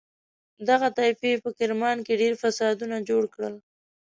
دغه 0.69 0.87
طایفې 0.97 1.31
په 1.43 1.49
کرمان 1.57 1.97
کې 2.05 2.19
ډېر 2.21 2.33
فسادونه 2.41 2.95
جوړ 3.09 3.23
کړل. 3.33 3.55